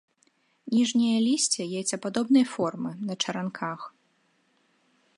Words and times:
Ніжняе 0.75 1.17
лісце 1.27 1.61
яйцападобнай 1.81 2.45
формы, 2.55 2.91
на 3.11 3.21
чаранках. 3.25 3.81